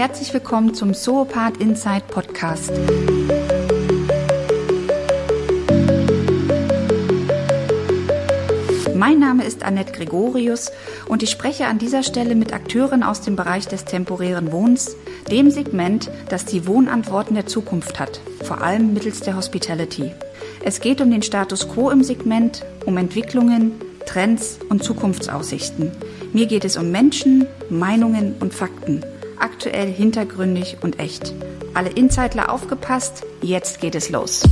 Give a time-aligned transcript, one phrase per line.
[0.00, 2.72] herzlich willkommen zum Zoopath Inside Podcast.
[8.94, 10.72] Mein Name ist Annette Gregorius
[11.06, 14.96] und ich spreche an dieser Stelle mit Akteuren aus dem Bereich des temporären Wohnens,
[15.30, 20.12] dem Segment, das die Wohnantworten der Zukunft hat, vor allem mittels der Hospitality.
[20.64, 23.72] Es geht um den Status quo im Segment, um Entwicklungen,
[24.06, 25.92] Trends und Zukunftsaussichten.
[26.32, 29.04] Mir geht es um Menschen, Meinungen und Fakten.
[29.40, 31.32] Aktuell, hintergründig und echt.
[31.72, 34.42] Alle Insider aufgepasst, jetzt geht es los.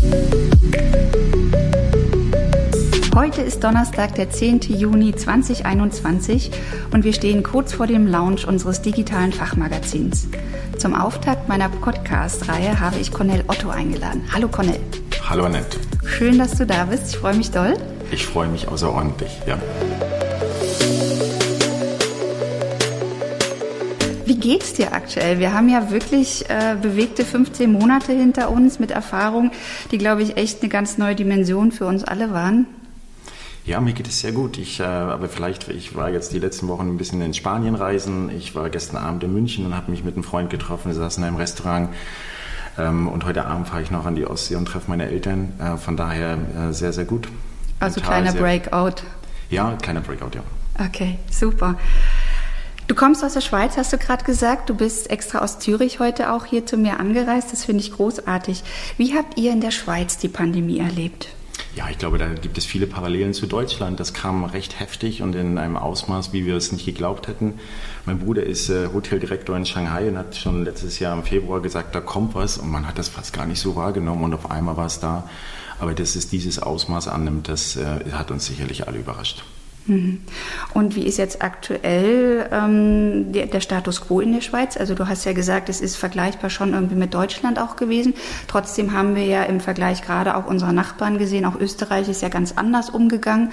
[3.15, 4.61] Heute ist Donnerstag, der 10.
[4.61, 6.51] Juni 2021
[6.93, 10.29] und wir stehen kurz vor dem Launch unseres digitalen Fachmagazins.
[10.79, 14.23] Zum Auftakt meiner Podcast-Reihe habe ich Cornel Otto eingeladen.
[14.33, 14.81] Hallo Cornel.
[15.29, 15.77] Hallo Annette.
[16.07, 17.09] Schön, dass du da bist.
[17.11, 17.75] Ich freue mich doll.
[18.11, 19.59] Ich freue mich außerordentlich, ja.
[24.39, 25.39] Geht's dir aktuell?
[25.39, 29.51] Wir haben ja wirklich äh, bewegte 15 Monate hinter uns mit Erfahrung,
[29.91, 32.67] die, glaube ich, echt eine ganz neue Dimension für uns alle waren.
[33.65, 34.57] Ja, mir geht es sehr gut.
[34.57, 38.31] Ich, äh, aber vielleicht, ich war jetzt die letzten Wochen ein bisschen in Spanien reisen.
[38.31, 40.89] Ich war gestern Abend in München und habe mich mit einem Freund getroffen.
[40.89, 41.91] Wir saßen in einem Restaurant.
[42.79, 45.53] Ähm, und heute Abend fahre ich noch an die Ostsee und treffe meine Eltern.
[45.59, 47.29] Äh, von daher äh, sehr, sehr gut.
[47.79, 49.03] Also Mental kleiner Breakout.
[49.51, 50.43] Ja, kleiner Breakout, ja.
[50.87, 51.77] Okay, super.
[52.89, 54.71] Du kommst aus der Schweiz, hast du gerade gesagt.
[54.71, 57.53] Du bist extra aus Zürich heute auch hier zu mir angereist.
[57.53, 58.65] Das finde ich großartig.
[58.97, 61.29] Wie habt ihr in der Schweiz die Pandemie erlebt?
[61.77, 64.01] Ja, ich glaube, da gibt es viele Parallelen zu Deutschland.
[64.01, 67.61] Das kam recht heftig und in einem Ausmaß, wie wir es nicht geglaubt hätten.
[68.07, 71.95] Mein Bruder ist äh, Hoteldirektor in Shanghai und hat schon letztes Jahr im Februar gesagt,
[71.95, 74.79] da kommt was und man hat das fast gar nicht so wahrgenommen und auf einmal
[74.79, 75.29] war es da.
[75.79, 79.45] Aber dass es dieses Ausmaß annimmt, das äh, hat uns sicherlich alle überrascht.
[79.89, 80.21] Mhm.
[80.75, 84.77] Und wie ist jetzt aktuell ähm, der, der, Status quo in der Schweiz?
[84.77, 88.15] Also du hast ja gesagt, es ist vergleichbar schon irgendwie mit Deutschland auch gewesen.
[88.47, 92.29] Trotzdem haben wir ja im Vergleich gerade auch unsere Nachbarn gesehen, auch Österreich ist ja
[92.29, 93.51] ganz anders umgegangen,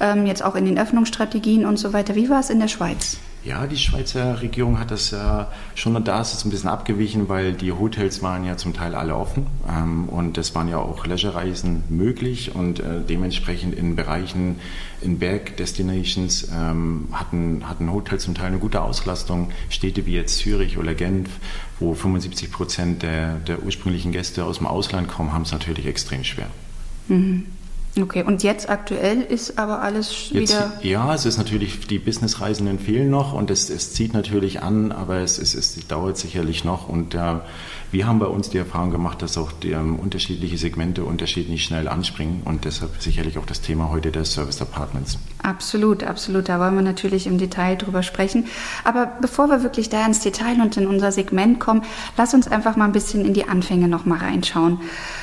[0.00, 2.16] ähm, jetzt auch in den Öffnungsstrategien und so weiter.
[2.16, 3.18] Wie war es in der Schweiz?
[3.46, 7.52] Ja, die Schweizer Regierung hat das ja schon da ist es ein bisschen abgewichen, weil
[7.52, 11.84] die Hotels waren ja zum Teil alle offen ähm, und es waren ja auch Leisure-Reisen
[11.88, 14.58] möglich und äh, dementsprechend in Bereichen,
[15.00, 19.52] in Berg-Destinations ähm, hatten, hatten Hotels zum Teil eine gute Auslastung.
[19.68, 21.30] Städte wie jetzt Zürich oder Genf,
[21.78, 26.24] wo 75 Prozent der, der ursprünglichen Gäste aus dem Ausland kommen, haben es natürlich extrem
[26.24, 26.48] schwer.
[27.06, 27.46] Mhm.
[27.98, 30.72] Okay, und jetzt aktuell ist aber alles jetzt, wieder.
[30.82, 35.18] Ja, es ist natürlich, die Businessreisenden fehlen noch und es, es zieht natürlich an, aber
[35.18, 36.90] es, es, es dauert sicherlich noch.
[36.90, 37.36] Und äh,
[37.92, 41.88] wir haben bei uns die Erfahrung gemacht, dass auch die, ähm, unterschiedliche Segmente unterschiedlich schnell
[41.88, 45.18] anspringen und deshalb sicherlich auch das Thema heute der Service Apartments.
[45.42, 46.50] Absolut, absolut.
[46.50, 48.46] Da wollen wir natürlich im Detail drüber sprechen.
[48.84, 51.82] Aber bevor wir wirklich da ins Detail und in unser Segment kommen,
[52.18, 54.80] lass uns einfach mal ein bisschen in die Anfänge noch mal reinschauen.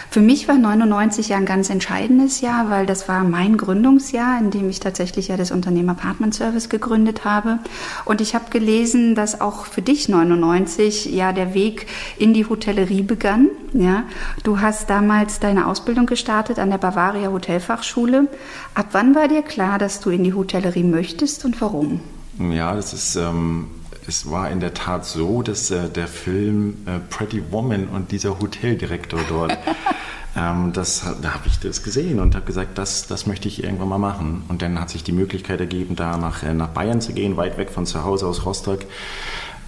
[0.09, 4.51] Für mich war 99 ja ein ganz entscheidendes Jahr, weil das war mein Gründungsjahr, in
[4.51, 7.59] dem ich tatsächlich ja das Unternehmen Apartment Service gegründet habe.
[8.06, 11.88] Und ich habe gelesen, dass auch für dich 99 ja der Weg
[12.18, 13.50] in die Hotellerie begann.
[13.74, 14.03] Ja,
[14.44, 18.28] du hast damals deine Ausbildung gestartet an der Bavaria Hotelfachschule.
[18.75, 22.01] Ab wann war dir klar, dass du in die Hotellerie möchtest und warum?
[22.40, 23.68] Ja, das ist ähm
[24.07, 28.40] es war in der Tat so, dass äh, der Film äh, Pretty Woman und dieser
[28.40, 29.57] Hoteldirektor dort,
[30.35, 33.89] ähm, das, da habe ich das gesehen und habe gesagt, das, das möchte ich irgendwann
[33.89, 34.44] mal machen.
[34.47, 37.57] Und dann hat sich die Möglichkeit ergeben, da nach, äh, nach Bayern zu gehen, weit
[37.57, 38.79] weg von zu Hause aus Rostock.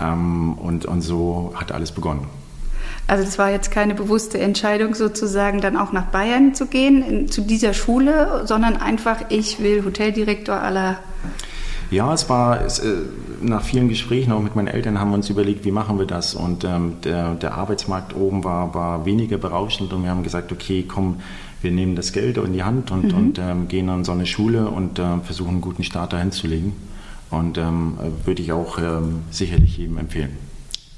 [0.01, 2.27] Ähm, und, und so hat alles begonnen.
[3.07, 7.27] Also es war jetzt keine bewusste Entscheidung sozusagen, dann auch nach Bayern zu gehen, in,
[7.29, 10.97] zu dieser Schule, sondern einfach, ich will Hoteldirektor aller
[11.91, 12.95] ja, es war es, äh,
[13.41, 16.35] nach vielen Gesprächen auch mit meinen Eltern haben wir uns überlegt, wie machen wir das.
[16.35, 20.85] Und ähm, der, der Arbeitsmarkt oben war, war weniger berauschend und wir haben gesagt, okay,
[20.87, 21.17] komm,
[21.61, 23.17] wir nehmen das Geld in die Hand und, mhm.
[23.17, 26.47] und ähm, gehen an so eine Schule und äh, versuchen einen guten Start dahin zu
[26.47, 26.73] legen.
[27.31, 30.37] Und ähm, würde ich auch ähm, sicherlich jedem empfehlen.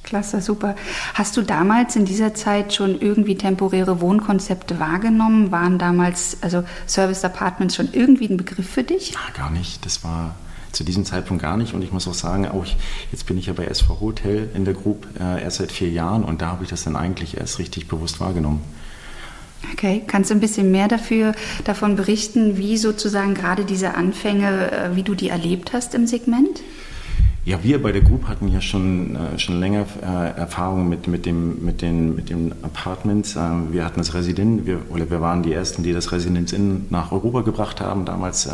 [0.04, 0.76] Klasse, super.
[1.14, 5.52] Hast du damals in dieser Zeit schon irgendwie temporäre Wohnkonzepte wahrgenommen?
[5.52, 9.14] Waren damals also Service Apartments schon irgendwie ein Begriff für dich?
[9.14, 9.86] Na, gar nicht.
[9.86, 10.36] Das war
[10.72, 11.74] zu diesem Zeitpunkt gar nicht.
[11.74, 12.78] Und ich muss auch sagen, auch ich,
[13.12, 16.24] jetzt bin ich ja bei SV Hotel in der Group äh, erst seit vier Jahren
[16.24, 18.62] und da habe ich das dann eigentlich erst richtig bewusst wahrgenommen.
[19.74, 21.34] Okay, kannst du ein bisschen mehr dafür,
[21.64, 26.62] davon berichten, wie sozusagen gerade diese Anfänge, äh, wie du die erlebt hast im Segment?
[27.48, 31.26] Ja, wir bei der Group hatten ja schon, äh, schon länger äh, Erfahrung mit, mit,
[31.26, 33.38] dem, mit, den, mit den Apartments.
[33.38, 33.40] Äh,
[33.72, 37.14] wir hatten das Resident, wir, oder wir waren die Ersten, die das Residence Inn nach
[37.14, 38.52] Europa gebracht haben, damals äh,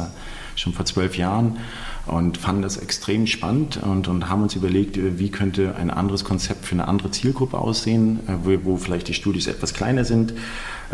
[0.55, 1.57] schon vor zwölf Jahren
[2.05, 6.65] und fanden das extrem spannend und, und haben uns überlegt, wie könnte ein anderes Konzept
[6.65, 10.33] für eine andere Zielgruppe aussehen, äh, wo, wo vielleicht die Studios etwas kleiner sind.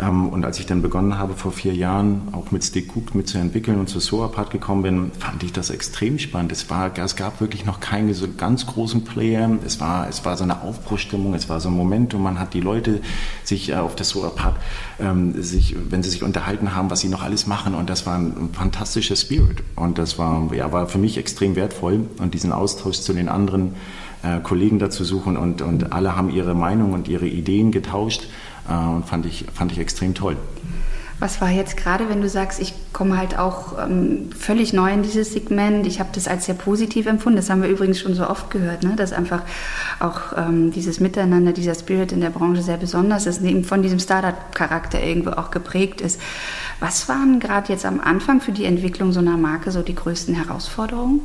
[0.00, 3.78] Ähm, und als ich dann begonnen habe, vor vier Jahren auch mit Stick Cook mitzuentwickeln
[3.78, 6.52] und zu SOAPAD gekommen bin, fand ich das extrem spannend.
[6.52, 9.50] Es, war, es gab wirklich noch keine so ganz großen Player.
[9.64, 12.54] Es war, es war so eine Aufbruchstimmung, es war so ein Moment, wo man hat
[12.54, 13.00] die Leute
[13.44, 14.54] sich äh, auf der SOAPAD,
[15.00, 17.74] ähm, sich, wenn sie sich unterhalten haben, was sie noch alles machen.
[17.74, 19.62] Und das war ein fantastischer Spirit.
[19.76, 23.74] Und das war, ja, war für mich extrem wertvoll und diesen Austausch zu den anderen
[24.22, 28.28] äh, Kollegen dazu suchen und, und alle haben ihre Meinung und ihre Ideen getauscht
[28.78, 30.36] und fand ich, fand ich extrem toll.
[31.20, 35.02] Was war jetzt gerade, wenn du sagst, ich komme halt auch ähm, völlig neu in
[35.02, 38.26] dieses Segment, ich habe das als sehr positiv empfunden, das haben wir übrigens schon so
[38.26, 38.96] oft gehört, ne?
[38.96, 39.42] dass einfach
[39.98, 43.98] auch ähm, dieses Miteinander, dieser Spirit in der Branche sehr besonders ist, eben von diesem
[43.98, 46.18] Startup-Charakter irgendwo auch geprägt ist.
[46.80, 50.34] Was waren gerade jetzt am Anfang für die Entwicklung so einer Marke so die größten
[50.34, 51.20] Herausforderungen?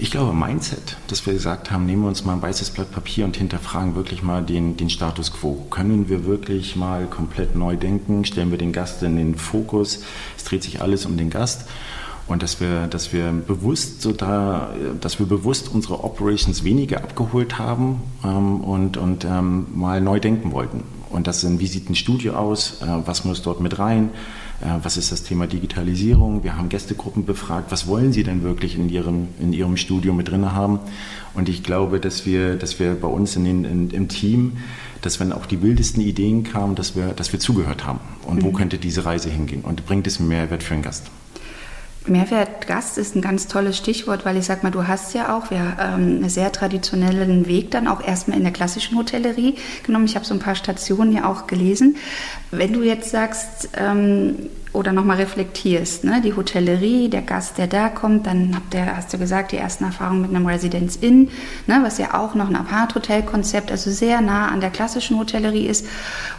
[0.00, 3.24] Ich glaube, Mindset, dass wir gesagt haben, nehmen wir uns mal ein weißes Blatt Papier
[3.24, 5.66] und hinterfragen wirklich mal den, den Status quo.
[5.70, 8.24] Können wir wirklich mal komplett neu denken?
[8.24, 10.00] Stellen wir den Gast in den Fokus?
[10.36, 11.68] Es dreht sich alles um den Gast.
[12.26, 14.70] Und dass wir, dass wir bewusst so da,
[15.00, 20.50] dass wir bewusst unsere Operations weniger abgeholt haben ähm, und, und ähm, mal neu denken
[20.50, 20.82] wollten.
[21.10, 22.82] Und das sind, wie sieht ein Studio aus?
[22.82, 24.10] Äh, was muss dort mit rein?
[24.60, 26.44] Äh, was ist das Thema Digitalisierung?
[26.44, 30.30] Wir haben Gästegruppen befragt, was wollen sie denn wirklich in ihrem, in ihrem Studio mit
[30.30, 30.80] drin haben?
[31.34, 34.58] Und ich glaube, dass wir, dass wir bei uns in den, in, im Team,
[35.02, 38.00] dass wenn auch die wildesten Ideen kamen, dass wir, dass wir zugehört haben.
[38.24, 38.44] Und mhm.
[38.44, 39.62] wo könnte diese Reise hingehen?
[39.62, 41.10] Und bringt es Mehrwert für einen Gast?
[42.06, 45.76] Mehrwertgast ist ein ganz tolles Stichwort, weil ich sag mal, du hast ja auch, wir
[45.80, 50.04] ähm, einen sehr traditionellen Weg dann auch erstmal in der klassischen Hotellerie genommen.
[50.04, 51.96] Ich habe so ein paar Stationen ja auch gelesen.
[52.50, 57.88] Wenn du jetzt sagst ähm, oder nochmal reflektierst, ne, die Hotellerie, der Gast, der da
[57.88, 61.30] kommt, dann habt ihr, hast du gesagt, die ersten Erfahrungen mit einem Residence Inn,
[61.66, 65.86] ne, was ja auch noch ein Apart-Hotel-Konzept, also sehr nah an der klassischen Hotellerie ist.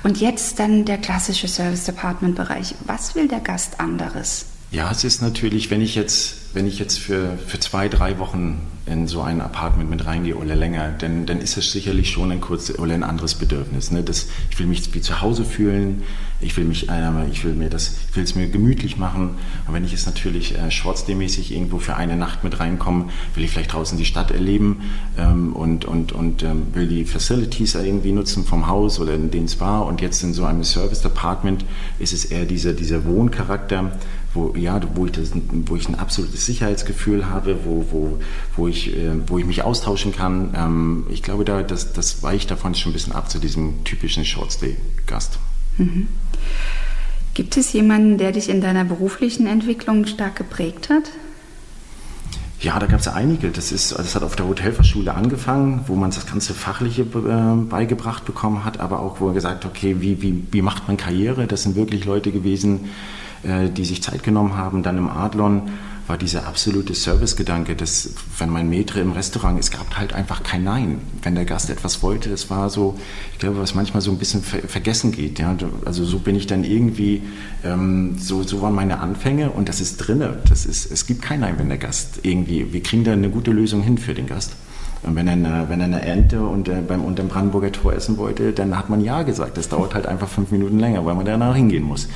[0.03, 2.75] Und jetzt dann der klassische Service-Department-Bereich.
[2.85, 4.45] Was will der Gast anderes?
[4.71, 8.61] Ja, es ist natürlich, wenn ich jetzt, wenn ich jetzt für, für zwei, drei Wochen
[8.87, 12.39] in so ein Apartment mit reingehe oder länger, dann, dann ist es sicherlich schon ein
[12.39, 13.91] kurzes oder ein anderes Bedürfnis.
[13.91, 14.03] Ne?
[14.03, 16.03] Das, ich will mich wie zu Hause fühlen,
[16.41, 19.37] ich will mich, äh, ich will mir das, ich will es mir gemütlich machen.
[19.67, 23.51] Und wenn ich jetzt natürlich äh, Shorts-mäßig irgendwo für eine Nacht mit reinkomme, will ich
[23.51, 24.81] vielleicht draußen die Stadt erleben
[25.17, 29.47] ähm, und, und, und ähm, will die Facilities irgendwie nutzen vom Haus oder in den
[29.47, 29.79] Spa.
[29.79, 31.65] Und jetzt in so einem Service-Apartment
[31.97, 33.91] ist es eher dieser, dieser Wohncharakter,
[34.35, 38.19] wo, ja, wo, ich das, wo ich ein absolutes Sicherheitsgefühl habe, wo, wo,
[38.55, 40.53] wo, ich, äh, wo ich mich austauschen kann.
[40.55, 44.25] Ähm, ich glaube, da, das, das weicht davon schon ein bisschen ab zu diesem typischen
[44.25, 45.39] Shortstay-Gast.
[45.77, 46.07] Mhm.
[47.33, 51.03] Gibt es jemanden, der dich in deiner beruflichen Entwicklung stark geprägt hat?
[52.61, 53.49] Ja, da gab es einige.
[53.49, 58.25] Das, ist, das hat auf der Hotelfachschule angefangen, wo man das ganze Fachliche äh, beigebracht
[58.25, 61.47] bekommen hat, aber auch, wo er gesagt hat, okay, wie, wie, wie macht man Karriere?
[61.47, 64.81] Das sind wirklich Leute gewesen, äh, die sich Zeit genommen haben.
[64.83, 65.69] Dann im Adlon
[66.07, 70.63] war dieser absolute Servicegedanke, dass wenn mein Maitre im Restaurant, es gab halt einfach kein
[70.63, 70.99] Nein.
[71.23, 72.95] Wenn der Gast etwas wollte, das war so,
[73.33, 75.39] ich glaube, was manchmal so ein bisschen ver vergessen geht.
[75.39, 75.55] Ja?
[75.85, 77.23] Also so bin ich dann irgendwie,
[77.63, 80.37] ähm, so, so waren meine Anfänge und das ist drinne.
[80.47, 83.51] Das ist, es gibt kein Nein, wenn der Gast irgendwie, wir kriegen da eine gute
[83.51, 84.53] Lösung hin für den Gast.
[85.01, 87.93] Und wenn er eine, wenn er eine Ente und, äh, beim, unter dem Brandenburger Tor
[87.93, 89.57] essen wollte, dann hat man Ja gesagt.
[89.57, 92.07] Das dauert halt einfach fünf Minuten länger, weil man danach hingehen muss.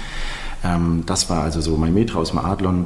[0.64, 2.86] Ähm, das war also so mein Metra aus dem Adlon.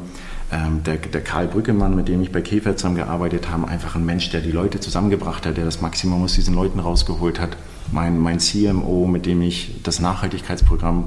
[0.52, 4.30] Ähm, der, der, Karl Brückemann, mit dem ich bei Käfer zusammengearbeitet habe, einfach ein Mensch,
[4.30, 7.58] der die Leute zusammengebracht hat, der das Maximum aus diesen Leuten rausgeholt hat.
[7.92, 11.06] Mein, mein CMO, mit dem ich das Nachhaltigkeitsprogramm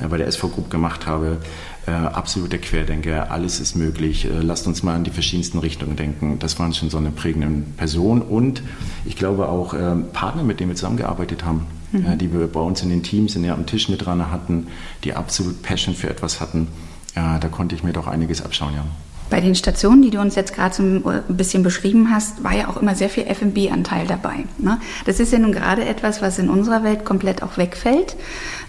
[0.00, 1.38] äh, bei der SV Group gemacht habe,
[1.86, 6.38] äh, absoluter Querdenker, alles ist möglich, äh, lasst uns mal an die verschiedensten Richtungen denken.
[6.38, 8.62] Das waren schon so eine prägende Person und
[9.04, 12.18] ich glaube auch äh, Partner, mit denen wir zusammengearbeitet haben mhm.
[12.18, 14.68] die wir bei uns in den Teams in der, am Tisch mit dran hatten,
[15.04, 16.68] die absolut Passion für etwas hatten.
[17.16, 18.84] Ja, da konnte ich mir doch einiges abschauen, ja.
[19.30, 22.68] Bei den Stationen, die du uns jetzt gerade so ein bisschen beschrieben hast, war ja
[22.68, 24.44] auch immer sehr viel F&B-Anteil dabei.
[24.58, 24.78] Ne?
[25.06, 28.16] Das ist ja nun gerade etwas, was in unserer Welt komplett auch wegfällt.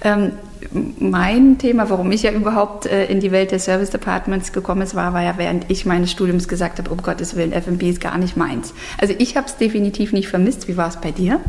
[0.02, 0.32] Ähm,
[1.00, 4.96] mein Thema, warum ich ja überhaupt äh, in die Welt der Service Departments gekommen ist,
[4.96, 8.18] war, war ja, während ich meines Studiums gesagt habe, um Gottes Willen, F&B ist gar
[8.18, 8.74] nicht meins.
[8.98, 10.68] Also ich habe es definitiv nicht vermisst.
[10.68, 11.42] Wie war es bei dir?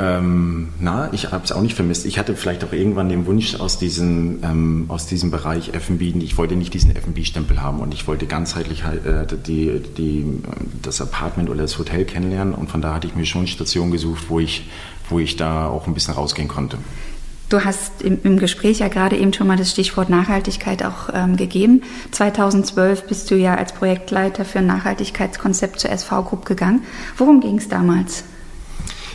[0.00, 2.06] Ähm, na, ich habe es auch nicht vermisst.
[2.06, 6.38] Ich hatte vielleicht auch irgendwann den Wunsch aus diesem, ähm, aus diesem Bereich F&B, ich
[6.38, 10.24] wollte nicht diesen F&B-Stempel haben und ich wollte ganzheitlich halt, äh, die, die,
[10.80, 13.90] das Apartment oder das Hotel kennenlernen und von da hatte ich mir schon eine Station
[13.90, 14.70] gesucht, wo ich,
[15.10, 16.78] wo ich da auch ein bisschen rausgehen konnte.
[17.50, 21.36] Du hast im, im, Gespräch ja gerade eben schon mal das Stichwort Nachhaltigkeit auch ähm,
[21.36, 21.82] gegeben.
[22.12, 26.84] 2012 bist du ja als Projektleiter für ein Nachhaltigkeitskonzept zur SV Group gegangen.
[27.18, 28.24] Worum ging es damals?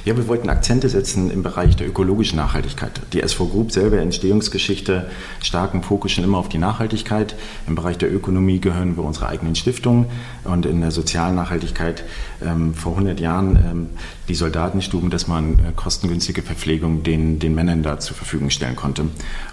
[0.05, 3.01] Ja, wir wollten Akzente setzen im Bereich der ökologischen Nachhaltigkeit.
[3.11, 5.09] Die SV Group selber Entstehungsgeschichte
[5.41, 7.35] starken Fokus schon immer auf die Nachhaltigkeit.
[7.65, 10.05] Im Bereich der Ökonomie gehören wir unserer eigenen Stiftung
[10.43, 12.03] und in der sozialen Nachhaltigkeit
[12.45, 13.89] ähm, vor 100 Jahren ähm,
[14.27, 19.05] die Soldatenstuben, dass man äh, kostengünstige Verpflegung den, den Männern da zur Verfügung stellen konnte.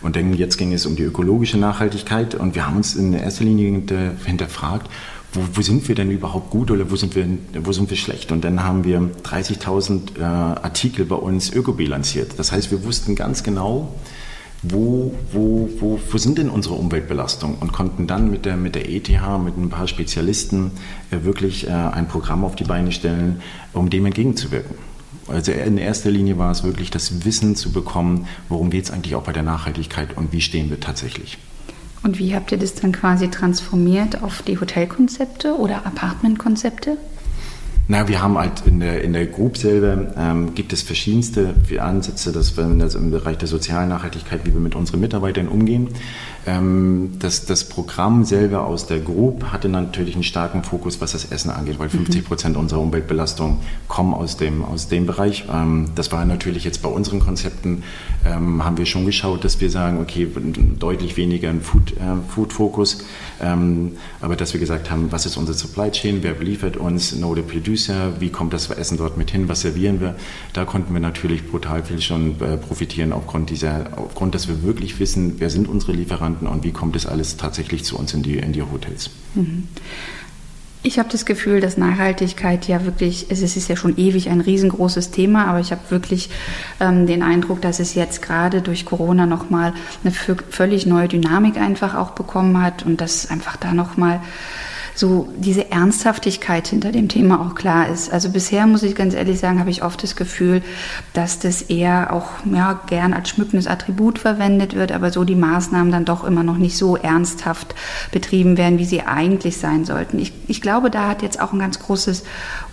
[0.03, 3.45] Und dann jetzt ging es um die ökologische Nachhaltigkeit und wir haben uns in erster
[3.45, 3.83] Linie
[4.27, 4.91] hinterfragt,
[5.33, 7.27] wo, wo, sind wir denn überhaupt gut oder wo sind wir,
[7.65, 8.33] wo sind wir schlecht?
[8.33, 12.39] Und dann haben wir 30.000 äh, Artikel bei uns ökobilanziert.
[12.39, 13.95] Das heißt, wir wussten ganz genau,
[14.63, 18.89] wo, wo, wo, wo sind denn unsere Umweltbelastungen und konnten dann mit der, mit der
[18.89, 20.71] ETH, mit ein paar Spezialisten
[21.11, 24.77] äh, wirklich äh, ein Programm auf die Beine stellen, um dem entgegenzuwirken.
[25.29, 29.15] Also in erster Linie war es wirklich das Wissen zu bekommen, worum geht es eigentlich
[29.15, 31.39] auch bei der Nachhaltigkeit und wie stehen wir tatsächlich.
[32.03, 36.99] Und wie habt ihr das dann quasi transformiert auf die Hotelkonzepte oder Apartmentkonzepte?
[37.89, 42.31] Na, wir haben halt in der, in der Group selber ähm, gibt es verschiedenste Ansätze,
[42.33, 45.89] dass wir das im Bereich der sozialen Nachhaltigkeit, wie wir mit unseren Mitarbeitern umgehen.
[46.45, 51.31] Ähm, das, das Programm selber aus der Group hatte natürlich einen starken Fokus, was das
[51.31, 52.27] Essen angeht, weil 50 mhm.
[52.27, 55.45] Prozent unserer Umweltbelastung kommen aus dem, aus dem Bereich.
[55.53, 57.85] Ähm, das war natürlich jetzt bei unseren Konzepten,
[58.27, 60.27] ähm, haben wir schon geschaut, dass wir sagen, okay,
[60.79, 63.05] deutlich weniger ein Food, äh, Food-Fokus,
[63.41, 67.35] ähm, aber dass wir gesagt haben, was ist unsere Supply Chain, wer beliefert uns, know
[67.37, 70.17] the producer, wie kommt das Essen dort mit hin, was servieren wir.
[70.53, 74.99] Da konnten wir natürlich brutal viel schon äh, profitieren aufgrund dieser, aufgrund, dass wir wirklich
[74.99, 78.23] wissen, wer sind unsere Lieferanten, Lieferanten und wie kommt es alles tatsächlich zu uns in
[78.23, 79.11] die, in die Hotels.
[79.35, 79.69] Mhm.
[80.85, 85.13] Ich habe das Gefühl, dass Nachhaltigkeit ja wirklich, es ist ja schon ewig ein riesengroßes
[85.13, 86.29] Thema, aber ich habe wirklich
[86.81, 91.95] ähm, den Eindruck, dass es jetzt gerade durch Corona nochmal eine völlig neue Dynamik einfach
[91.95, 94.21] auch bekommen hat und dass einfach da nochmal
[94.95, 98.13] so diese Ernsthaftigkeit hinter dem Thema auch klar ist.
[98.13, 100.63] Also bisher muss ich ganz ehrlich sagen, habe ich oft das Gefühl,
[101.15, 105.91] dass das eher auch ja, gern als schmückendes Attribut verwendet wird, aber so die Maßnahmen
[105.91, 107.75] dann doch immer noch nicht so ernsthaft
[108.11, 110.19] betrieben werden, wie sie eigentlich sein sollten.
[110.19, 112.25] Ich, ich glaube, da hat jetzt auch ein ganz großes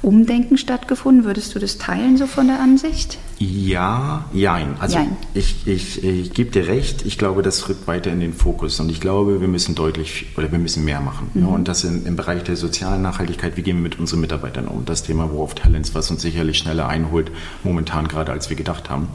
[0.02, 1.24] Umdenken stattgefunden.
[1.24, 3.18] Würdest du das teilen so von der Ansicht?
[3.40, 4.76] Ja, jein.
[4.80, 5.16] Also jein.
[5.34, 8.90] Ich, ich, ich gebe dir recht, ich glaube, das rückt weiter in den Fokus und
[8.90, 11.32] ich glaube, wir müssen deutlich oder wir müssen mehr machen.
[11.34, 11.48] Mhm.
[11.48, 14.84] und das in, im Bereich der sozialen Nachhaltigkeit, wie gehen wir mit unseren Mitarbeitern um?
[14.84, 17.32] Das Thema War of Talents, was uns sicherlich schneller einholt,
[17.64, 19.08] momentan gerade als wir gedacht haben.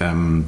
[0.00, 0.44] Ähm,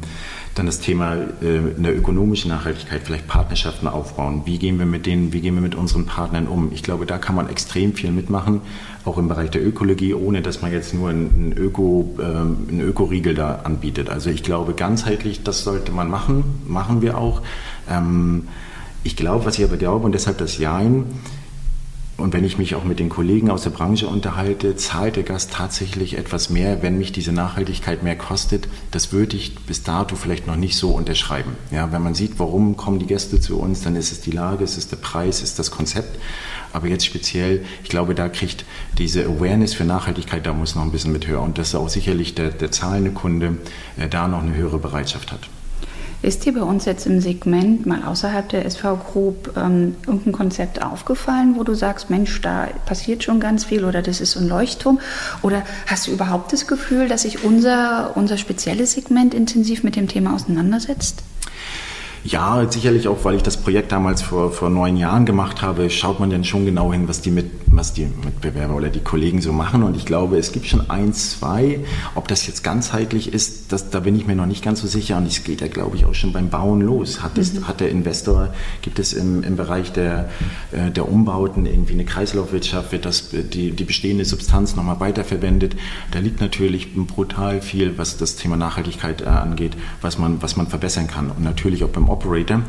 [0.55, 4.43] dann das Thema äh, in der ökonomischen Nachhaltigkeit, vielleicht Partnerschaften aufbauen.
[4.45, 6.71] Wie gehen wir mit denen, wie gehen wir mit unseren Partnern um?
[6.73, 8.61] Ich glaube, da kann man extrem viel mitmachen,
[9.05, 13.35] auch im Bereich der Ökologie, ohne dass man jetzt nur einen, Öko, äh, einen Ökoriegel
[13.35, 14.09] da anbietet.
[14.09, 17.43] Also ich glaube, ganzheitlich, das sollte man machen, machen wir auch.
[17.89, 18.49] Ähm,
[19.03, 21.07] ich glaube, was ich aber glaube, und deshalb das Jain,
[22.21, 25.53] und wenn ich mich auch mit den Kollegen aus der Branche unterhalte, zahlt der Gast
[25.53, 28.69] tatsächlich etwas mehr, wenn mich diese Nachhaltigkeit mehr kostet.
[28.91, 31.57] Das würde ich bis dato vielleicht noch nicht so unterschreiben.
[31.71, 34.65] Ja, wenn man sieht, warum kommen die Gäste zu uns, dann ist es die Lage,
[34.65, 36.19] es ist der Preis, ist das Konzept.
[36.73, 38.65] Aber jetzt speziell, ich glaube, da kriegt
[38.99, 41.43] diese Awareness für Nachhaltigkeit, da muss noch ein bisschen mit höher.
[41.43, 43.59] Und dass auch sicherlich der, der zahlende Kunde
[43.99, 45.49] äh, da noch eine höhere Bereitschaft hat.
[46.23, 50.83] Ist dir bei uns jetzt im Segment mal außerhalb der SV Group ähm, irgendein Konzept
[50.83, 55.01] aufgefallen, wo du sagst, Mensch, da passiert schon ganz viel oder das ist ein Leuchtturm?
[55.41, 60.09] Oder hast du überhaupt das Gefühl, dass sich unser, unser spezielles Segment intensiv mit dem
[60.09, 61.23] Thema auseinandersetzt?
[62.23, 66.21] Ja, sicherlich auch, weil ich das Projekt damals vor, vor neun Jahren gemacht habe, schaut
[66.21, 69.53] man dann schon genau hin, was die, mit, was die Mitbewerber oder die Kollegen so
[69.53, 69.83] machen.
[69.83, 71.81] Und ich glaube, es gibt schon ein, zwei.
[72.15, 75.17] Ob das jetzt ganzheitlich ist, das, da bin ich mir noch nicht ganz so sicher.
[75.17, 77.23] Und es geht ja, glaube ich, auch schon beim Bauen los.
[77.23, 77.69] Hat, es, mhm.
[77.69, 80.31] hat der Investor, gibt es im, im Bereich der,
[80.73, 85.77] äh, der Umbauten irgendwie eine Kreislaufwirtschaft, wird das, die, die bestehende Substanz nochmal weiterverwendet?
[86.11, 90.67] Da liegt natürlich brutal viel, was das Thema Nachhaltigkeit äh, angeht, was man, was man
[90.67, 91.31] verbessern kann.
[91.31, 92.63] Und natürlich auch beim Operator.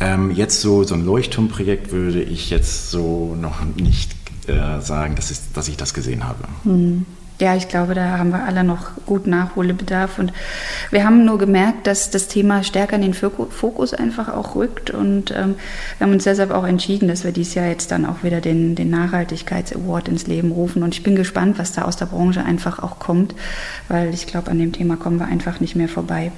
[0.00, 4.19] Ähm, jetzt so, so ein Leuchtturmprojekt würde ich jetzt so noch nicht
[4.50, 6.44] äh, sagen, dass ich, dass ich das gesehen habe.
[6.64, 7.06] Hm.
[7.40, 10.18] Ja, ich glaube, da haben wir alle noch gut Nachholbedarf.
[10.18, 10.30] Und
[10.90, 14.90] wir haben nur gemerkt, dass das Thema stärker in den Fokus einfach auch rückt.
[14.90, 15.54] Und ähm,
[15.96, 18.74] wir haben uns deshalb auch entschieden, dass wir dieses Jahr jetzt dann auch wieder den,
[18.74, 20.82] den Nachhaltigkeits-Award ins Leben rufen.
[20.82, 23.34] Und ich bin gespannt, was da aus der Branche einfach auch kommt,
[23.88, 26.32] weil ich glaube, an dem Thema kommen wir einfach nicht mehr vorbei.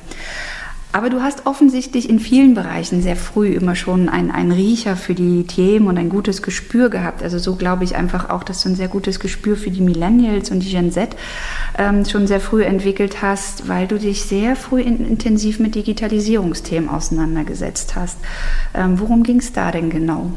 [0.95, 5.45] Aber du hast offensichtlich in vielen Bereichen sehr früh immer schon einen Riecher für die
[5.45, 7.23] Themen und ein gutes Gespür gehabt.
[7.23, 10.51] Also so glaube ich einfach auch, dass du ein sehr gutes Gespür für die Millennials
[10.51, 11.17] und die Gen Z
[11.79, 16.91] ähm, schon sehr früh entwickelt hast, weil du dich sehr früh in, intensiv mit Digitalisierungsthemen
[16.91, 18.19] auseinandergesetzt hast.
[18.75, 20.31] Ähm, worum ging es da denn genau?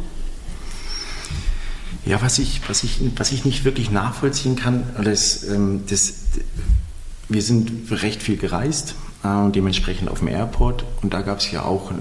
[2.06, 6.14] Ja, was ich, was ich, was ich nicht wirklich nachvollziehen kann, das, ähm, das,
[7.28, 10.86] wir sind recht viel gereist äh, dementsprechend auf dem Airport.
[11.02, 11.96] Und da gab es ja auch äh,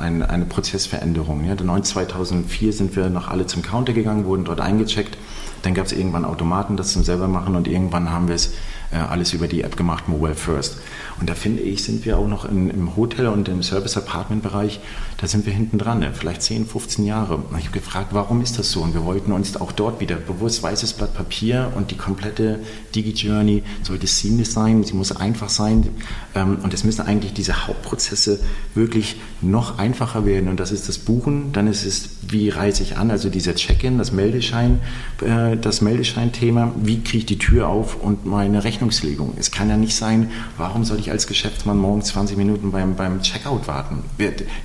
[0.00, 1.44] eine, eine Prozessveränderung.
[1.44, 1.56] Ja.
[1.56, 5.16] 2004 sind wir noch alle zum Counter gegangen, wurden dort eingecheckt.
[5.62, 8.52] Dann gab es irgendwann Automaten, das zum selber machen und irgendwann haben wir es
[8.92, 10.78] äh, alles über die App gemacht, Mobile First.
[11.20, 14.80] Und da finde ich, sind wir auch noch in, im Hotel und im Service-Apartment-Bereich,
[15.20, 16.12] da sind wir hinten dran, ne?
[16.14, 17.36] vielleicht 10, 15 Jahre.
[17.36, 18.82] Und ich habe gefragt, warum ist das so?
[18.82, 22.60] Und wir wollten uns auch dort wieder bewusst weißes Blatt Papier und die komplette
[22.94, 25.88] Digi-Journey sollte seamless sein, sie muss einfach sein.
[26.36, 28.38] Ähm, und es müssen eigentlich diese Hauptprozesse
[28.74, 30.48] wirklich noch einfacher werden.
[30.48, 33.98] Und das ist das Buchen, dann ist es, wie reise ich an, also dieser Check-in,
[33.98, 34.80] das Meldeschein,
[35.20, 39.34] äh, das Meldeschein-Thema, wie kriege ich die Tür auf und meine Rechnungslegung.
[39.36, 42.94] Es kann ja nicht sein, warum soll ich ich als Geschäftsmann morgens 20 Minuten beim,
[42.94, 44.04] beim Checkout warten.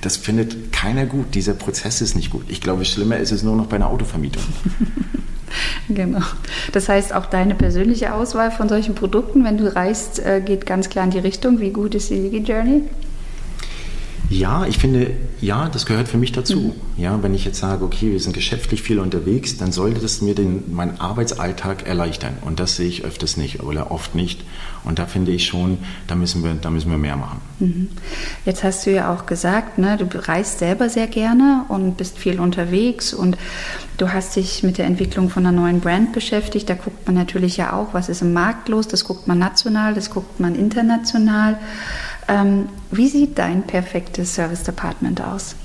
[0.00, 1.34] Das findet keiner gut.
[1.34, 2.44] Dieser Prozess ist nicht gut.
[2.48, 4.42] Ich glaube, schlimmer ist es nur noch bei einer Autovermietung.
[5.88, 6.18] Genau.
[6.72, 10.88] Das heißt, auch deine persönliche Auswahl von solchen Produkten, wenn du reist, äh, geht ganz
[10.88, 11.60] klar in die Richtung.
[11.60, 12.82] Wie gut ist die Digi Journey?
[14.30, 16.58] Ja, ich finde, ja, das gehört für mich dazu.
[16.58, 16.72] Mhm.
[16.96, 20.34] Ja, wenn ich jetzt sage, okay, wir sind geschäftlich viel unterwegs, dann sollte das mir
[20.34, 22.38] den, meinen Arbeitsalltag erleichtern.
[22.42, 24.42] Und das sehe ich öfters nicht oder oft nicht.
[24.84, 27.40] Und da finde ich schon, da müssen wir, da müssen wir mehr machen.
[27.58, 27.88] Mhm.
[28.44, 32.40] Jetzt hast du ja auch gesagt, ne, du reist selber sehr gerne und bist viel
[32.40, 33.36] unterwegs und
[33.96, 36.68] du hast dich mit der Entwicklung von einer neuen Brand beschäftigt.
[36.68, 38.88] Da guckt man natürlich ja auch, was ist im Markt los.
[38.88, 41.58] Das guckt man national, das guckt man international.
[42.28, 45.56] Ähm, wie sieht dein perfektes Service Department aus?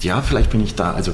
[0.00, 0.92] Ja, vielleicht bin ich da.
[0.92, 1.12] Also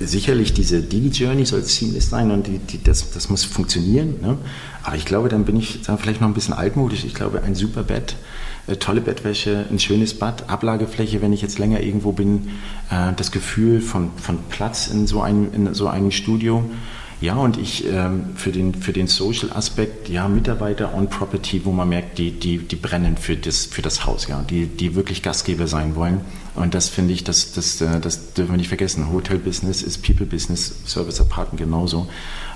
[0.00, 4.20] sicherlich diese Digi-Journey soll seamless sein und die, die, das, das muss funktionieren.
[4.22, 4.38] Ne?
[4.82, 7.04] Aber ich glaube, dann bin ich dann vielleicht noch ein bisschen altmodisch.
[7.04, 8.16] Ich glaube, ein super Bett,
[8.66, 12.48] äh, tolle Bettwäsche, ein schönes Bad, Ablagefläche, wenn ich jetzt länger irgendwo bin,
[12.90, 16.64] äh, das Gefühl von, von Platz in so einem, in so einem Studio.
[17.22, 21.88] Ja, und ich ähm, für den, für den Social-Aspekt, ja, Mitarbeiter on Property, wo man
[21.88, 25.68] merkt, die, die, die brennen für das, für das Haus, ja, die, die wirklich Gastgeber
[25.68, 26.22] sein wollen.
[26.56, 29.12] Und das finde ich, das, das, äh, das dürfen wir nicht vergessen.
[29.12, 32.08] Hotel-Business ist People-Business, Service-Apartment genauso,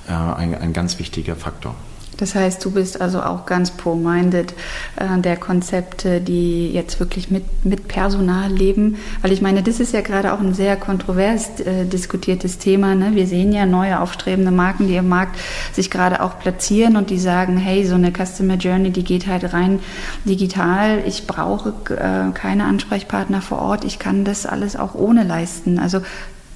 [0.08, 1.76] äh, ein, ein ganz wichtiger Faktor.
[2.16, 4.54] Das heißt, du bist also auch ganz pro-minded
[4.96, 8.96] äh, der Konzepte, die jetzt wirklich mit, mit Personal leben.
[9.22, 12.94] Weil ich meine, das ist ja gerade auch ein sehr kontrovers äh, diskutiertes Thema.
[12.94, 13.14] Ne?
[13.14, 15.38] Wir sehen ja neue aufstrebende Marken, die im Markt
[15.72, 19.52] sich gerade auch platzieren und die sagen, hey, so eine Customer Journey, die geht halt
[19.52, 19.80] rein
[20.24, 21.02] digital.
[21.06, 23.84] Ich brauche äh, keine Ansprechpartner vor Ort.
[23.84, 25.78] Ich kann das alles auch ohne leisten.
[25.78, 26.00] Also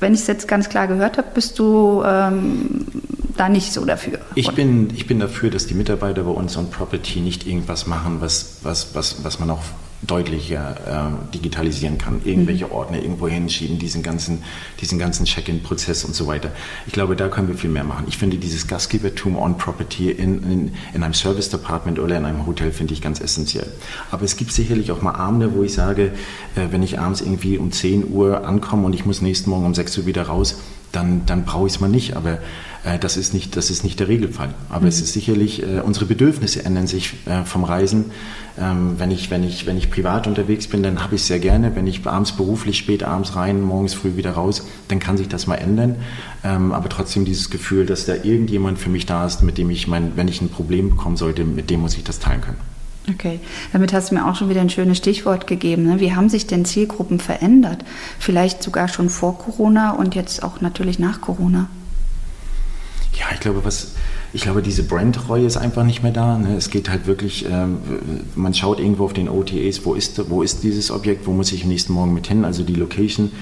[0.00, 2.86] wenn ich es jetzt ganz klar gehört habe, bist du ähm,
[3.36, 4.18] da nicht so dafür.
[4.34, 8.20] Ich bin, ich bin dafür, dass die Mitarbeiter bei uns on Property nicht irgendwas machen,
[8.20, 9.62] was, was, was, was man auch
[10.02, 12.22] deutlicher äh, digitalisieren kann.
[12.24, 12.72] Irgendwelche mhm.
[12.72, 14.42] Ordner irgendwo hinschieben, diesen ganzen,
[14.80, 16.50] diesen ganzen Check-in-Prozess und so weiter.
[16.86, 18.06] Ich glaube, da können wir viel mehr machen.
[18.08, 22.46] Ich finde dieses Gastgebertum on Property in, in, in einem Service Department oder in einem
[22.46, 23.70] Hotel finde ich ganz essentiell.
[24.10, 26.12] Aber es gibt sicherlich auch mal Abende, wo ich sage,
[26.56, 29.74] äh, wenn ich abends irgendwie um 10 Uhr ankomme und ich muss nächsten Morgen um
[29.74, 30.56] 6 Uhr wieder raus,
[30.92, 32.16] dann, dann brauche ich es mal nicht.
[32.16, 32.38] Aber
[33.00, 34.54] das, ist nicht das ist nicht der Regelfall.
[34.70, 34.88] Aber mhm.
[34.88, 38.06] es ist sicherlich, äh, unsere Bedürfnisse ändern sich äh, vom Reisen.
[38.58, 41.38] Ähm, wenn, ich, wenn, ich, wenn ich privat unterwegs bin, dann habe ich es sehr
[41.38, 41.76] gerne.
[41.76, 45.46] Wenn ich abends beruflich, spät abends rein, morgens früh wieder raus, dann kann sich das
[45.46, 45.96] mal ändern.
[46.42, 49.86] Ähm, aber trotzdem dieses Gefühl, dass da irgendjemand für mich da ist, mit dem ich
[49.86, 52.58] mein, wenn ich ein Problem bekommen sollte, mit dem muss ich das teilen können.
[53.08, 53.40] Okay,
[53.72, 55.84] damit hast du mir auch schon wieder ein schönes Stichwort gegeben.
[55.84, 56.00] Ne?
[56.00, 57.84] Wie haben sich denn Zielgruppen verändert?
[58.18, 61.68] Vielleicht sogar schon vor Corona und jetzt auch natürlich nach Corona?
[63.14, 63.92] Ja, ich glaube, was,
[64.32, 66.38] ich glaube, diese Brandreue ist einfach nicht mehr da.
[66.38, 66.56] Ne?
[66.56, 67.78] Es geht halt wirklich, ähm,
[68.34, 71.64] man schaut irgendwo auf den OTAs, wo ist, wo ist dieses Objekt, wo muss ich
[71.64, 73.32] am nächsten Morgen mit hin, also die Location.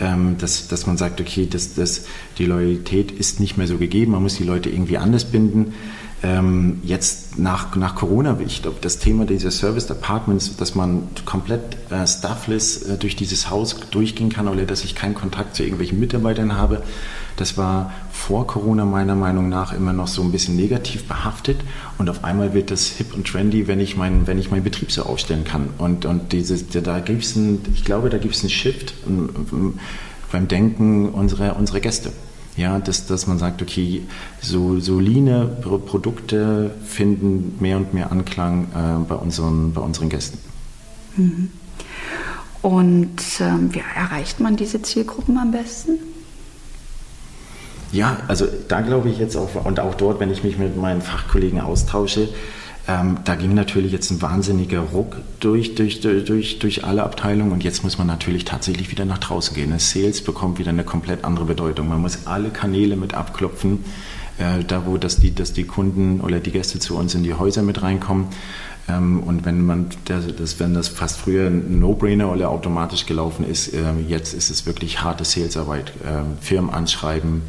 [0.00, 2.06] Ähm, dass, dass man sagt, okay, das, das,
[2.38, 5.74] die Loyalität ist nicht mehr so gegeben, man muss die Leute irgendwie anders binden.
[6.24, 11.76] Ähm, jetzt nach, nach Corona, ich glaube, das Thema dieser Service Apartments, dass man komplett
[11.90, 16.00] äh, staffless äh, durch dieses Haus durchgehen kann oder dass ich keinen Kontakt zu irgendwelchen
[16.00, 16.82] Mitarbeitern habe,
[17.36, 21.58] das war vor Corona meiner Meinung nach immer noch so ein bisschen negativ behaftet
[21.98, 24.92] und auf einmal wird das hip und trendy, wenn ich mein, wenn ich meinen Betrieb
[24.92, 25.68] so aufstellen kann.
[25.78, 28.94] Und, und dieses, da gibt's ein, ich glaube, da gibt es einen Shift
[30.30, 32.12] beim Denken unserer, unserer Gäste.
[32.54, 34.02] Ja, dass, dass man sagt, okay,
[34.42, 35.46] so, so leane
[35.86, 40.38] Produkte finden mehr und mehr Anklang äh, bei, unseren, bei unseren Gästen.
[41.16, 41.48] Mhm.
[42.60, 45.92] Und ähm, wie erreicht man diese Zielgruppen am besten?
[47.92, 51.02] Ja, also da glaube ich jetzt auch, und auch dort, wenn ich mich mit meinen
[51.02, 52.28] Fachkollegen austausche,
[52.88, 57.62] ähm, da ging natürlich jetzt ein wahnsinniger Ruck durch, durch, durch, durch alle Abteilungen und
[57.62, 59.70] jetzt muss man natürlich tatsächlich wieder nach draußen gehen.
[59.70, 61.88] Das Sales bekommt wieder eine komplett andere Bedeutung.
[61.88, 63.84] Man muss alle Kanäle mit abklopfen,
[64.38, 67.34] äh, da wo dass die, dass die Kunden oder die Gäste zu uns in die
[67.34, 68.26] Häuser mit reinkommen.
[68.88, 73.72] Ähm, und wenn man das, wenn das fast früher ein No-Brainer oder automatisch gelaufen ist,
[73.74, 75.92] äh, jetzt ist es wirklich harte Salesarbeit.
[76.04, 77.42] Äh, Firmen anschreiben,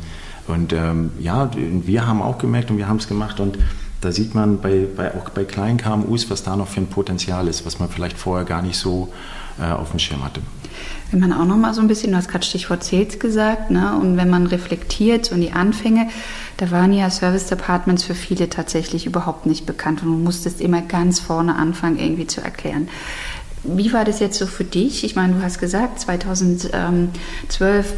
[0.48, 3.58] und ähm, ja, wir haben auch gemerkt und wir haben es gemacht und
[4.02, 7.48] da sieht man bei, bei, auch bei kleinen KMUs, was da noch für ein Potenzial
[7.48, 9.14] ist, was man vielleicht vorher gar nicht so
[9.60, 10.42] äh, auf dem Schirm hatte.
[11.12, 13.98] Wenn man auch noch mal so ein bisschen, du hast gerade Stichwort Sales gesagt, ne?
[14.02, 16.10] und wenn man reflektiert und die Anfänge,
[16.58, 20.82] da waren ja Service Departments für viele tatsächlich überhaupt nicht bekannt und du musstest immer
[20.82, 22.90] ganz vorne anfangen, irgendwie zu erklären.
[23.66, 25.06] Wie war das jetzt so für dich?
[25.06, 27.14] Ich meine, du hast gesagt, 2012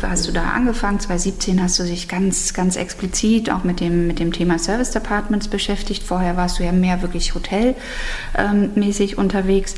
[0.04, 4.20] hast du da angefangen, 2017 hast du dich ganz, ganz explizit auch mit dem, mit
[4.20, 6.04] dem Thema Service Departments beschäftigt.
[6.04, 9.74] Vorher warst du ja mehr wirklich hotelmäßig ähm, unterwegs.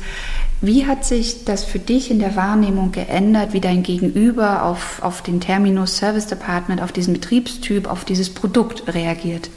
[0.60, 5.22] Wie hat sich das für dich in der Wahrnehmung geändert, wie dein Gegenüber auf, auf
[5.22, 9.48] den Terminus Service Department, auf diesen Betriebstyp, auf dieses Produkt reagiert?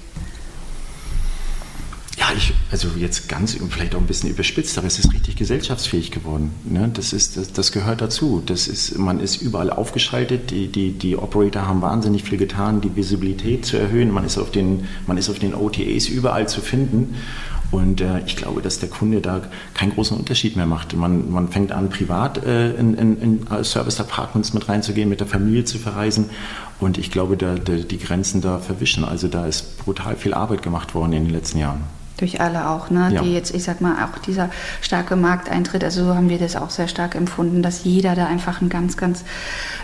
[2.35, 6.51] Ich, also jetzt ganz, vielleicht auch ein bisschen überspitzt, aber es ist richtig gesellschaftsfähig geworden.
[6.63, 6.89] Ne?
[6.93, 8.41] Das, ist, das, das gehört dazu.
[8.45, 10.51] Das ist, man ist überall aufgeschaltet.
[10.51, 14.11] Die, die, die Operator haben wahnsinnig viel getan, die Visibilität zu erhöhen.
[14.11, 17.15] Man ist auf den, man ist auf den OTAs überall zu finden.
[17.71, 19.41] Und äh, ich glaube, dass der Kunde da
[19.73, 20.95] keinen großen Unterschied mehr macht.
[20.95, 25.27] Man, man fängt an, privat äh, in, in, in Service Apartments mit reinzugehen, mit der
[25.27, 26.29] Familie zu verreisen.
[26.79, 29.05] Und ich glaube, da, da, die Grenzen da verwischen.
[29.05, 32.89] Also da ist brutal viel Arbeit gemacht worden in den letzten Jahren durch alle auch,
[32.89, 33.11] ne?
[33.13, 33.21] Ja.
[33.21, 34.49] die jetzt, ich sag mal, auch dieser
[34.81, 38.61] starke Markteintritt, also so haben wir das auch sehr stark empfunden, dass jeder da einfach
[38.61, 39.25] einen ganz, ganz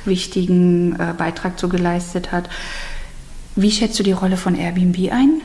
[0.06, 2.50] wichtigen äh, Beitrag zu geleistet hat.
[3.56, 5.42] Wie schätzt du die Rolle von Airbnb ein?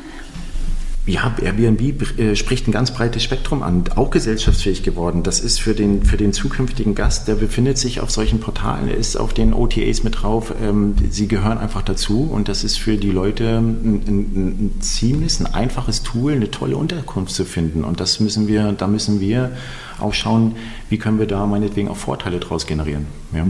[1.05, 5.25] Ja, Airbnb äh, spricht ein ganz breites Spektrum an, auch gesellschaftsfähig geworden.
[5.25, 9.17] Das ist für den, für den zukünftigen Gast, der befindet sich auf solchen Portalen, ist
[9.17, 10.55] auf den OTAs mit drauf.
[10.63, 15.41] Ähm, sie gehören einfach dazu und das ist für die Leute ein, ein, ein ziemlich,
[15.41, 17.83] ein einfaches Tool, eine tolle Unterkunft zu finden.
[17.83, 19.51] Und das müssen wir, da müssen wir
[19.99, 20.55] auch schauen,
[20.89, 23.07] wie können wir da meinetwegen auch Vorteile draus generieren.
[23.35, 23.47] Ja.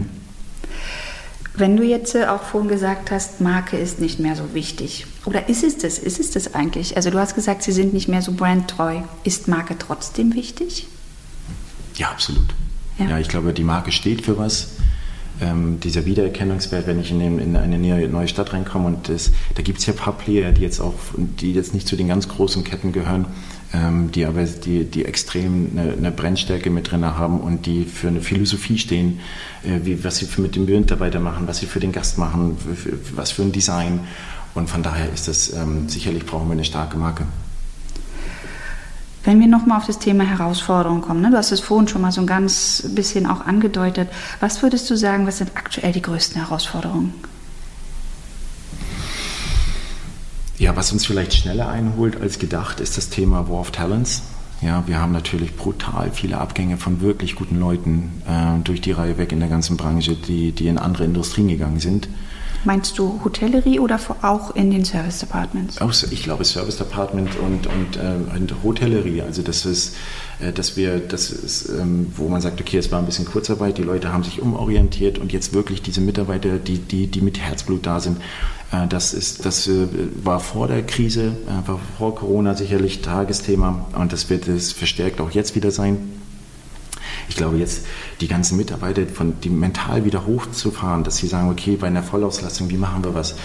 [1.55, 5.05] Wenn du jetzt äh, auch vorhin gesagt hast, Marke ist nicht mehr so wichtig.
[5.25, 5.99] Oder ist es das?
[5.99, 6.95] Ist es das eigentlich?
[6.95, 9.01] Also du hast gesagt, sie sind nicht mehr so brandtreu.
[9.23, 10.87] Ist Marke trotzdem wichtig?
[11.95, 12.47] Ja, absolut.
[12.97, 14.69] Ja, ja ich glaube, die Marke steht für was.
[15.41, 19.61] Ähm, dieser Wiedererkennungswert, wenn ich in, den, in eine neue Stadt reinkomme und das, da
[19.61, 22.27] gibt es ja ein paar Player, die jetzt auch, die jetzt nicht zu den ganz
[22.29, 23.25] großen Ketten gehören,
[23.73, 28.21] die aber die, die extrem eine, eine, Brennstärke mit drin haben und die für eine
[28.21, 29.19] Philosophie stehen,
[29.63, 32.57] äh, wie, was sie mit dem Mitarbeiter machen, was sie für den Gast machen,
[33.15, 34.01] was für ein Design.
[34.53, 37.25] Und von daher ist das ähm, sicherlich brauchen wir eine starke Marke.
[39.23, 41.31] Wenn wir nochmal auf das Thema Herausforderungen kommen, ne?
[41.31, 44.09] du hast es vorhin schon mal so ein ganz bisschen auch angedeutet.
[44.41, 47.13] Was würdest du sagen, was sind aktuell die größten Herausforderungen?
[50.57, 54.21] Ja, was uns vielleicht schneller einholt als gedacht, ist das Thema War of Talents.
[54.61, 59.17] Ja, wir haben natürlich brutal viele Abgänge von wirklich guten Leuten äh, durch die Reihe
[59.17, 62.07] weg in der ganzen Branche, die, die in andere Industrien gegangen sind.
[62.65, 65.81] Meinst du Hotellerie oder auch in den Service Departments?
[65.81, 69.21] Auch, ich glaube Service Department und, und, äh, und Hotellerie.
[69.21, 69.97] Also das ist,
[70.39, 73.77] äh, dass wir, das ist, ähm, wo man sagt, okay, es war ein bisschen Kurzarbeit,
[73.77, 77.85] die Leute haben sich umorientiert und jetzt wirklich diese Mitarbeiter, die, die, die mit Herzblut
[77.85, 78.21] da sind,
[78.89, 79.87] das, ist, das äh,
[80.23, 85.31] war vor der Krise, äh, vor Corona sicherlich Tagesthema und das wird es verstärkt auch
[85.31, 86.22] jetzt wieder sein.
[87.29, 87.85] Ich glaube, jetzt
[88.21, 92.69] die ganzen Mitarbeiter, von, die mental wieder hochzufahren, dass sie sagen, okay, bei einer Vollauslastung,
[92.69, 93.35] wie machen wir was?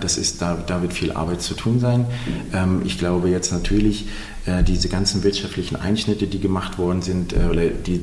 [0.00, 2.06] Das ist, da, da wird viel Arbeit zu tun sein.
[2.52, 4.06] Ähm, ich glaube jetzt natürlich,
[4.68, 7.98] diese ganzen wirtschaftlichen Einschnitte, die gemacht worden sind oder die,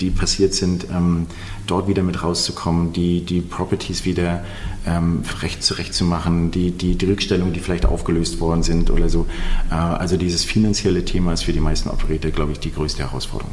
[0.00, 1.26] die, passiert sind, ähm,
[1.66, 4.44] dort wieder mit rauszukommen, die, die Properties wieder
[4.86, 9.26] ähm, recht zurechtzumachen, die, die, die Rückstellungen, die vielleicht aufgelöst worden sind oder so.
[9.68, 13.52] also dieses finanzielle Thema ist für die meisten Operator, glaube ich, die größte Herausforderung.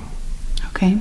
[0.75, 0.97] Okay.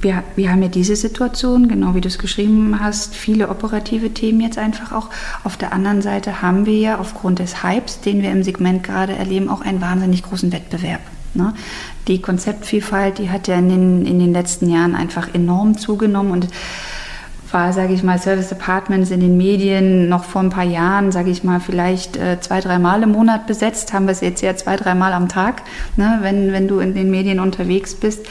[0.00, 4.40] Wir, wir haben ja diese Situation, genau wie du es geschrieben hast, viele operative Themen
[4.40, 5.10] jetzt einfach auch.
[5.44, 9.14] Auf der anderen Seite haben wir ja aufgrund des Hypes, den wir im Segment gerade
[9.14, 11.00] erleben, auch einen wahnsinnig großen Wettbewerb.
[11.34, 11.52] Ne?
[12.06, 16.48] Die Konzeptvielfalt, die hat ja in den, in den letzten Jahren einfach enorm zugenommen und
[17.52, 21.30] war, sage ich mal, Service Departments in den Medien noch vor ein paar Jahren, sage
[21.30, 24.76] ich mal, vielleicht äh, zwei, dreimal im Monat besetzt, haben wir es jetzt ja zwei,
[24.76, 25.62] dreimal am Tag,
[25.96, 28.26] ne, wenn, wenn du in den Medien unterwegs bist.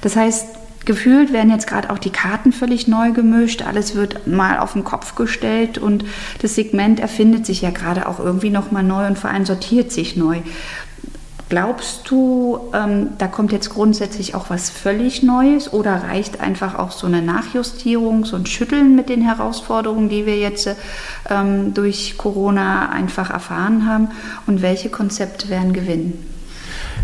[0.00, 0.46] Das heißt,
[0.84, 4.84] gefühlt werden jetzt gerade auch die Karten völlig neu gemischt, alles wird mal auf den
[4.84, 6.04] Kopf gestellt und
[6.40, 10.16] das Segment erfindet sich ja gerade auch irgendwie nochmal neu und vor allem sortiert sich
[10.16, 10.40] neu.
[11.50, 16.92] Glaubst du, ähm, da kommt jetzt grundsätzlich auch was völlig Neues oder reicht einfach auch
[16.92, 20.68] so eine Nachjustierung, so ein Schütteln mit den Herausforderungen, die wir jetzt
[21.28, 24.10] ähm, durch Corona einfach erfahren haben?
[24.46, 26.24] Und welche Konzepte werden gewinnen?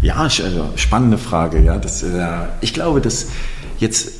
[0.01, 1.61] Ja, also spannende Frage.
[1.61, 2.29] Ja, das, äh,
[2.61, 3.27] ich glaube, dass
[3.81, 4.16] jetzt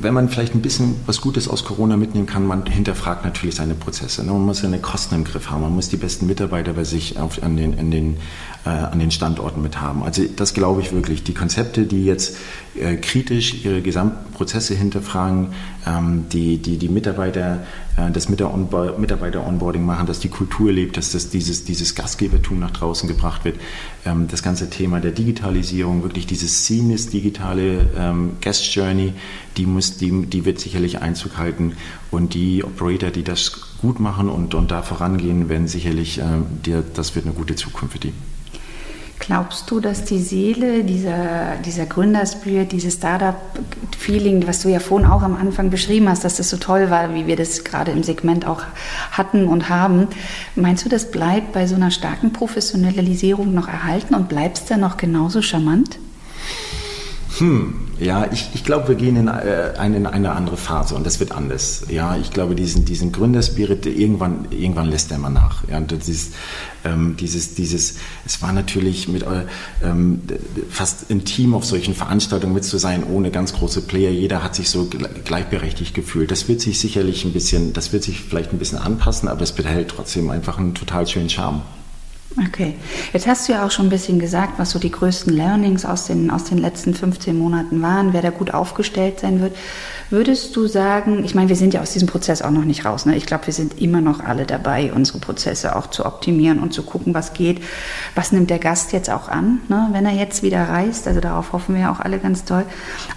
[0.00, 3.74] wenn man vielleicht ein bisschen was Gutes aus Corona mitnehmen kann, man hinterfragt natürlich seine
[3.74, 4.24] Prozesse.
[4.24, 4.32] Ne?
[4.32, 7.42] Man muss seine Kosten im Griff haben, man muss die besten Mitarbeiter bei sich auf,
[7.42, 8.16] an, den, an, den,
[8.64, 10.02] äh, an den Standorten mit haben.
[10.02, 11.24] Also das glaube ich wirklich.
[11.24, 12.36] Die Konzepte, die jetzt
[12.74, 15.48] äh, kritisch ihre gesamten Prozesse hinterfragen,
[15.86, 17.64] ähm, die, die die Mitarbeiter,
[17.96, 23.08] äh, das Mitarbeiter-Onboarding machen, dass die Kultur lebt, dass das dieses, dieses Gastgebertum nach draußen
[23.08, 23.56] gebracht wird.
[24.04, 29.14] Ähm, das ganze Thema der Digitalisierung, wirklich dieses seamless digitale ähm, Guest Journey,
[29.56, 31.72] die, muss, die, die wird sicherlich Einzug halten.
[32.10, 36.20] Und die Operator, die das gut machen und, und da vorangehen, werden sicherlich,
[36.64, 38.12] dir, das wird eine gute Zukunft für die.
[39.26, 45.22] Glaubst du, dass die Seele dieser, dieser Gründerspirit, dieses Startup-Feeling, was du ja vorhin auch
[45.22, 48.46] am Anfang beschrieben hast, dass das so toll war, wie wir das gerade im Segment
[48.46, 48.62] auch
[49.10, 50.06] hatten und haben,
[50.54, 54.96] meinst du, das bleibt bei so einer starken Professionalisierung noch erhalten und bleibst da noch
[54.96, 55.98] genauso charmant?
[57.38, 61.04] Hm, ja, ich, ich glaube, wir gehen in, äh, eine, in eine andere Phase und
[61.04, 61.82] das wird anders.
[61.90, 65.68] Ja, ich glaube, diesen, diesen Gründerspirit, irgendwann, irgendwann lässt er mal nach.
[65.68, 66.32] Ja, und das ist,
[66.84, 69.44] ähm, dieses, dieses, es war natürlich mit äh,
[69.82, 70.22] ähm,
[70.70, 74.10] fast intim auf solchen Veranstaltungen mit zu sein, ohne ganz große Player.
[74.10, 74.88] Jeder hat sich so
[75.24, 76.30] gleichberechtigt gefühlt.
[76.30, 79.52] Das wird sich sicherlich ein bisschen, das wird sich vielleicht ein bisschen anpassen, aber es
[79.52, 81.60] behält trotzdem einfach einen total schönen Charme.
[82.38, 82.74] Okay,
[83.14, 86.06] jetzt hast du ja auch schon ein bisschen gesagt, was so die größten Learnings aus
[86.06, 89.56] den, aus den letzten 15 Monaten waren, wer da gut aufgestellt sein wird.
[90.10, 93.06] Würdest du sagen, ich meine, wir sind ja aus diesem Prozess auch noch nicht raus.
[93.06, 93.16] Ne?
[93.16, 96.84] Ich glaube, wir sind immer noch alle dabei, unsere Prozesse auch zu optimieren und zu
[96.84, 97.60] gucken, was geht.
[98.14, 99.88] Was nimmt der Gast jetzt auch an, ne?
[99.92, 101.08] wenn er jetzt wieder reist?
[101.08, 102.64] Also darauf hoffen wir ja auch alle ganz toll.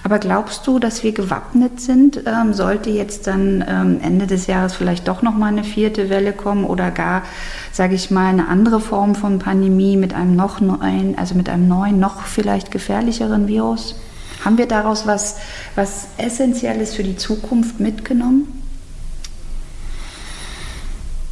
[0.03, 2.23] Aber glaubst du, dass wir gewappnet sind?
[2.25, 6.33] Ähm, sollte jetzt dann ähm, Ende des Jahres vielleicht doch noch mal eine vierte Welle
[6.33, 7.21] kommen oder gar,
[7.71, 11.67] sage ich mal, eine andere Form von Pandemie mit einem noch neuen, also mit einem
[11.67, 13.95] neuen, noch vielleicht gefährlicheren Virus?
[14.43, 15.37] Haben wir daraus was,
[15.75, 18.47] was Essentielles für die Zukunft mitgenommen?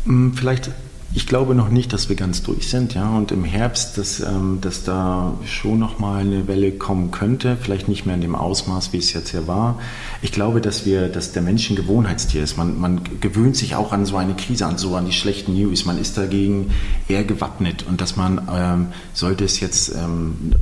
[0.06, 0.72] Hm, vielleicht,
[1.18, 3.10] ich glaube noch nicht, dass wir ganz durch sind, ja.
[3.10, 8.06] Und im Herbst, dass, ähm, dass da schon nochmal eine Welle kommen könnte, vielleicht nicht
[8.06, 9.80] mehr in dem Ausmaß, wie es jetzt hier war.
[10.22, 12.56] Ich glaube, dass wir, dass der Mensch ein Gewohnheitstier ist.
[12.56, 15.86] Man, man gewöhnt sich auch an so eine Krise, an so an die schlechten News.
[15.86, 16.70] Man ist dagegen
[17.08, 20.54] eher gewappnet und dass man, ähm, sollte es jetzt ähm,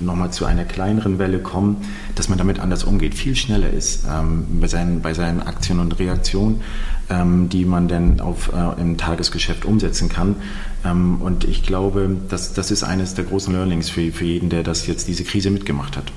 [0.00, 1.78] nochmal zu einer kleineren Welle kommen,
[2.14, 5.98] dass man damit anders umgeht, viel schneller ist ähm, bei, seinen, bei seinen Aktionen und
[5.98, 6.62] Reaktionen,
[7.08, 10.36] ähm, die man dann auf, äh, im Tagesgeschäft umsetzen kann.
[10.84, 14.62] Ähm, und ich glaube, das, das ist eines der großen Learnings für, für jeden, der
[14.62, 16.12] das jetzt diese Krise mitgemacht hat.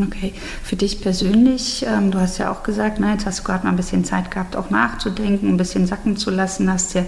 [0.00, 3.64] Okay, für dich persönlich, ähm, du hast ja auch gesagt, na, jetzt hast du gerade
[3.64, 7.04] mal ein bisschen Zeit gehabt, auch nachzudenken, ein bisschen sacken zu lassen, hast ja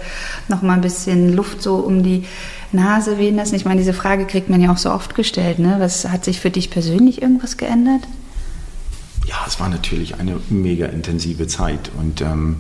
[0.49, 2.25] noch mal ein bisschen Luft so um die
[2.73, 3.55] Nase wehen lassen.
[3.55, 5.59] Ich meine, diese Frage kriegt man ja auch so oft gestellt.
[5.59, 5.77] Ne?
[5.79, 8.03] Was hat sich für dich persönlich irgendwas geändert?
[9.27, 12.57] Ja, es war natürlich eine mega intensive Zeit und ähm,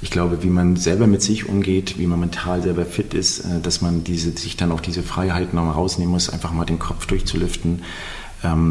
[0.00, 3.60] ich glaube, wie man selber mit sich umgeht, wie man mental selber fit ist, äh,
[3.62, 7.06] dass man diese, sich dann auch diese Freiheiten nochmal rausnehmen muss, einfach mal den Kopf
[7.06, 7.82] durchzulüften,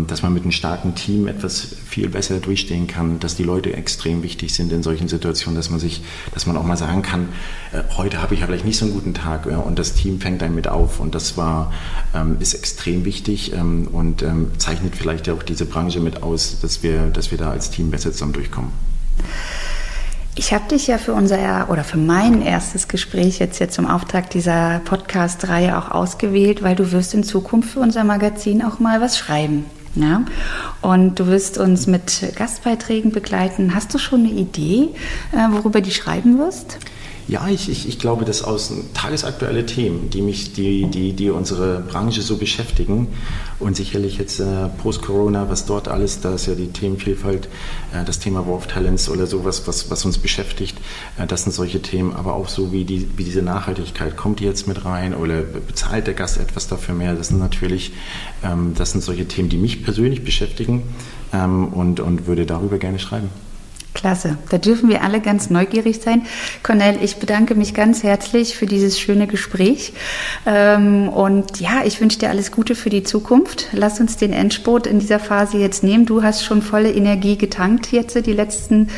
[0.07, 4.21] dass man mit einem starken Team etwas viel besser durchstehen kann, dass die Leute extrem
[4.21, 7.29] wichtig sind in solchen Situationen, dass man sich, dass man auch mal sagen kann,
[7.71, 10.21] äh, heute habe ich ja vielleicht nicht so einen guten Tag ja, und das Team
[10.21, 11.73] fängt einen mit auf und das war,
[12.13, 16.83] ähm, ist extrem wichtig ähm, und ähm, zeichnet vielleicht auch diese Branche mit aus, dass
[16.83, 18.71] wir, dass wir da als Team besser zusammen durchkommen.
[20.35, 24.33] Ich habe dich ja für unser oder für mein erstes Gespräch jetzt hier zum Auftakt
[24.33, 29.15] dieser Podcast-Reihe auch ausgewählt, weil du wirst in Zukunft für unser Magazin auch mal was
[29.15, 29.65] schreiben.
[29.93, 30.23] Ja?
[30.81, 33.75] Und du wirst uns mit Gastbeiträgen begleiten.
[33.75, 34.89] Hast du schon eine Idee,
[35.33, 36.79] äh, worüber du schreiben wirst?
[37.27, 41.79] Ja, ich, ich, ich glaube, dass aus tagesaktuelle Themen, die mich, die, die, die unsere
[41.79, 43.07] Branche so beschäftigen
[43.59, 47.47] und sicherlich jetzt äh, post-Corona, was dort alles, da ist ja die Themenvielfalt,
[47.93, 50.77] äh, das Thema War of Talents oder sowas, was, was uns beschäftigt,
[51.17, 54.45] äh, das sind solche Themen, aber auch so wie, die, wie diese Nachhaltigkeit, kommt die
[54.45, 57.93] jetzt mit rein oder bezahlt der Gast etwas dafür mehr, das sind natürlich,
[58.43, 60.83] ähm, das sind solche Themen, die mich persönlich beschäftigen
[61.31, 63.29] ähm, und, und würde darüber gerne schreiben.
[63.93, 64.37] Klasse.
[64.49, 66.23] Da dürfen wir alle ganz neugierig sein.
[66.63, 69.93] Cornell, ich bedanke mich ganz herzlich für dieses schöne Gespräch.
[70.45, 73.67] Ähm, und ja, ich wünsche dir alles Gute für die Zukunft.
[73.71, 76.05] Lass uns den Endspurt in dieser Phase jetzt nehmen.
[76.05, 78.89] Du hast schon volle Energie getankt jetzt die letzten,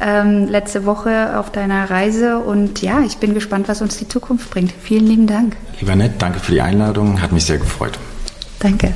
[0.00, 2.38] ähm, letzte Woche auf deiner Reise.
[2.38, 4.72] Und ja, ich bin gespannt, was uns die Zukunft bringt.
[4.82, 5.56] Vielen lieben Dank.
[5.80, 7.20] Lieber Nett, danke für die Einladung.
[7.22, 7.98] Hat mich sehr gefreut.
[8.58, 8.92] Danke.